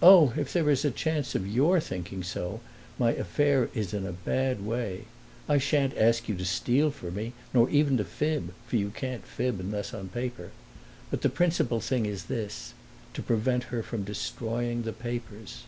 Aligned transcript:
"Oh, 0.00 0.32
if 0.38 0.54
there 0.54 0.70
is 0.70 0.86
a 0.86 0.90
chance 0.90 1.34
of 1.34 1.46
YOUR 1.46 1.80
thinking 1.80 2.22
so 2.22 2.60
my 2.98 3.12
affair 3.12 3.68
is 3.74 3.92
in 3.92 4.06
a 4.06 4.12
bad 4.12 4.64
way! 4.64 5.04
I 5.50 5.58
shan't 5.58 5.94
ask 5.98 6.30
you 6.30 6.34
to 6.36 6.46
steal 6.46 6.90
for 6.90 7.10
me, 7.10 7.34
nor 7.52 7.68
even 7.68 7.98
to 7.98 8.04
fib 8.04 8.54
for 8.66 8.76
you 8.76 8.88
can't 8.88 9.26
fib, 9.26 9.60
unless 9.60 9.92
on 9.92 10.08
paper. 10.08 10.50
But 11.10 11.20
the 11.20 11.28
principal 11.28 11.78
thing 11.80 12.06
is 12.06 12.24
this 12.24 12.72
to 13.12 13.20
prevent 13.22 13.64
her 13.64 13.82
from 13.82 14.02
destroying 14.02 14.80
the 14.84 14.94
papers." 14.94 15.64